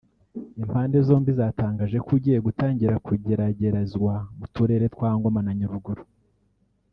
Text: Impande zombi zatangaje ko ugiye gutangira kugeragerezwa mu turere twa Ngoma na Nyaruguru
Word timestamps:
Impande 0.61 0.97
zombi 1.07 1.31
zatangaje 1.39 1.97
ko 2.05 2.09
ugiye 2.17 2.37
gutangira 2.47 2.95
kugeragerezwa 3.05 4.13
mu 4.37 4.45
turere 4.53 4.85
twa 4.93 5.09
Ngoma 5.17 5.39
na 5.45 5.51
Nyaruguru 5.59 6.03